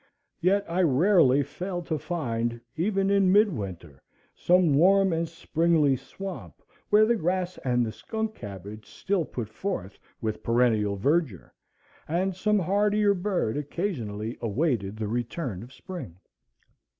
[0.39, 4.01] Yet I rarely failed to find, even in mid winter,
[4.33, 9.99] some warm and springly swamp where the grass and the skunk cabbage still put forth
[10.19, 11.53] with perennial verdure,
[12.07, 16.15] and some hardier bird occasionally awaited the return of spring.